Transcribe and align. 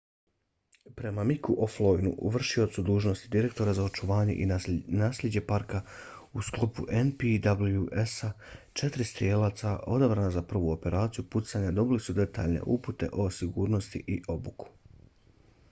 prema 0.99 1.23
micku 1.31 1.55
o'flynnu 1.63 2.13
vršiocu 2.35 2.83
dužnosti 2.87 3.27
direktora 3.35 3.73
za 3.79 3.83
očuvanje 3.89 4.35
i 4.45 4.47
nasljeđe 5.01 5.43
parka 5.51 5.81
u 6.39 6.45
sklopu 6.47 6.85
npws-a 7.09 8.31
četiri 8.81 9.07
strijelaca 9.11 9.73
odabrana 9.97 10.31
za 10.37 10.43
prvu 10.55 10.71
operaciju 10.77 11.25
pucanja 11.35 11.75
dobili 11.81 12.05
su 12.07 12.15
detaljne 12.23 12.65
upute 12.79 13.11
o 13.25 13.29
sigurnosti 13.39 14.03
i 14.17 14.19
obuku 14.37 14.73